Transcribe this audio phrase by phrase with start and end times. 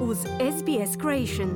[0.00, 1.50] uz SBS Creation.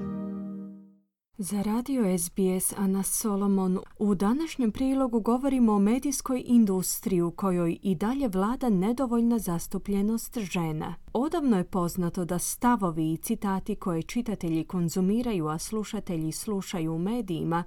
[1.39, 7.95] Za radio SBS Ana Solomon u današnjem prilogu govorimo o medijskoj industriji u kojoj i
[7.95, 10.95] dalje vlada nedovoljna zastupljenost žena.
[11.13, 17.65] Odavno je poznato da stavovi i citati koje čitatelji konzumiraju, a slušatelji slušaju u medijima,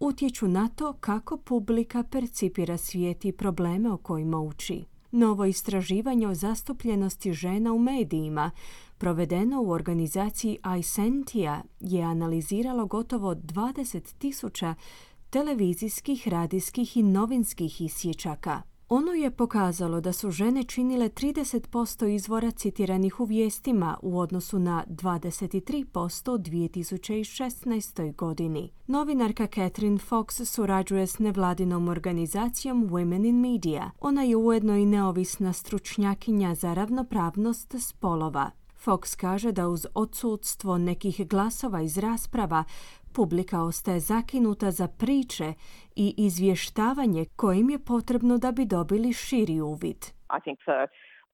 [0.00, 4.89] utječu na to kako publika percipira svijet i probleme o kojima uči.
[5.12, 8.50] Novo istraživanje o zastupljenosti žena u medijima,
[8.98, 14.74] provedeno u organizaciji iSentia, je analiziralo gotovo 20.000
[15.30, 18.62] televizijskih, radijskih i novinskih isječaka.
[18.92, 24.84] Ono je pokazalo da su žene činile 30% izvora citiranih u vijestima u odnosu na
[24.88, 28.14] 23% u 2016.
[28.14, 28.72] godini.
[28.86, 33.90] Novinarka Catherine Fox surađuje s nevladinom organizacijom Women in Media.
[34.00, 38.50] Ona je ujedno i neovisna stručnjakinja za ravnopravnost spolova.
[38.84, 42.64] Fox kaže da uz odsudstvo nekih glasova iz rasprava
[43.12, 45.54] publika ostaje zakinuta za priče
[45.96, 49.96] i izvještavanje kojim je potrebno da bi dobili širi uvid.
[50.36, 50.58] I think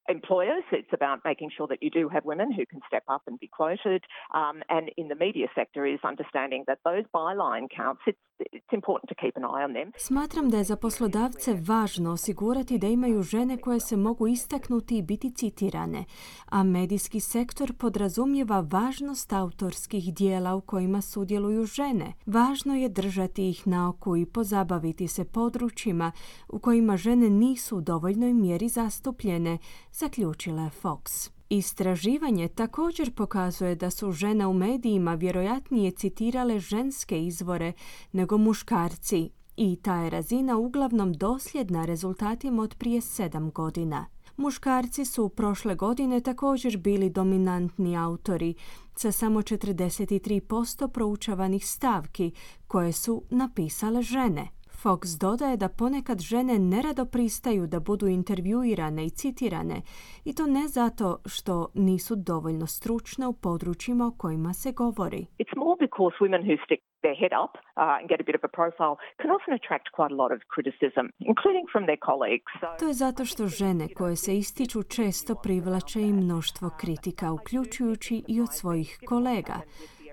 [0.09, 3.39] employers, it's about making sure that you do have women who can step up and
[3.39, 4.01] be quoted.
[4.33, 9.09] Um, and in the media sector is understanding that those byline counts, it's, it's important
[9.09, 9.91] to keep an eye on them.
[9.97, 15.01] Smatram da je za poslodavce važno osigurati da imaju žene koje se mogu istaknuti i
[15.01, 16.05] biti citirane,
[16.51, 22.13] a medijski sektor podrazumijeva važnost autorskih dijela u kojima sudjeluju žene.
[22.25, 26.11] Važno je držati ih na oku i pozabaviti se područjima
[26.49, 29.57] u kojima žene nisu u dovoljnoj mjeri zastupljene,
[29.97, 31.29] zaključila je Fox.
[31.49, 37.73] Istraživanje također pokazuje da su žene u medijima vjerojatnije citirale ženske izvore
[38.11, 44.05] nego muškarci i ta je razina uglavnom dosljedna rezultatima od prije sedam godina.
[44.37, 48.55] Muškarci su prošle godine također bili dominantni autori,
[48.95, 52.31] sa samo 43% proučavanih stavki
[52.67, 54.56] koje su napisale žene.
[54.83, 59.81] Fox dodaje da ponekad žene nerado pristaju da budu intervjuirane i citirane
[60.25, 65.21] i to ne zato što nisu dovoljno stručne u područjima o kojima se govori.
[65.43, 67.61] It's more because women who stick their head up uh,
[67.99, 71.05] and get a bit of a profile can often attract quite a lot of criticism,
[71.31, 72.51] including from their colleagues.
[72.59, 72.67] So...
[72.79, 78.35] To je zato što žene koje se ističu često privlače i mnoštvo kritika, uključujući i
[78.45, 79.57] od svojih kolega.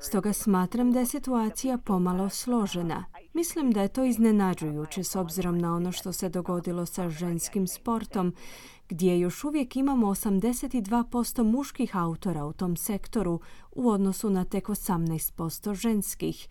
[0.00, 3.04] Stoga smatram da je situacija pomalo složena.
[3.34, 8.34] Mislim da je to iznenađujuće s obzirom na ono što se dogodilo sa ženskim sportom,
[8.88, 13.40] gdje još uvijek imamo 82% muških autora u tom sektoru
[13.72, 16.48] u odnosu na tek 18% ženskih,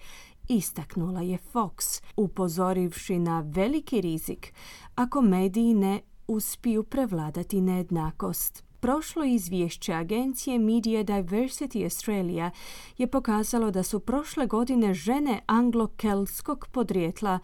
[0.49, 4.53] istaknula je Fox, upozorivši na veliki rizik
[4.95, 8.72] ako mediji ne uspiju prevladati nejednakost.
[8.83, 12.51] Prošlo izvješće agencije Media Diversity Australia
[12.97, 17.39] je pokazalo da su prošle godine žene anglo-keltskog podrijetla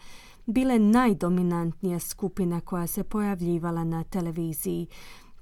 [0.46, 4.86] bile najdominantnija skupina koja se pojavljivala na televiziji,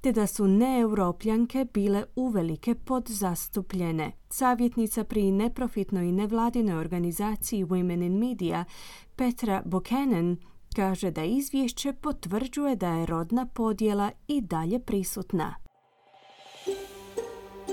[0.01, 4.11] te da su neeuropljanke bile uvelike podzastupljene.
[4.29, 8.65] Savjetnica pri neprofitnoj i nevladinoj organizaciji Women in Media,
[9.15, 10.37] Petra Buchanan,
[10.75, 15.68] kaže da izvješće potvrđuje da je rodna podjela i dalje prisutna.